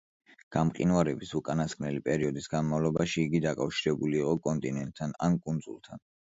გამყინვარების 0.53 1.33
უკანასკნელი 1.39 2.01
პერიოდის 2.09 2.49
განმავლობაში 2.55 3.23
იგი 3.27 3.43
დაკავშირებული 3.47 4.21
იყო 4.25 4.35
კონტინენტთან 4.51 5.17
ან 5.31 5.41
კუნძულთან. 5.49 6.07